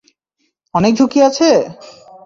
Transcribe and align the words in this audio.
অনেক 0.75 0.91
ঝুকি 0.95 1.19
আছে! 1.23 1.49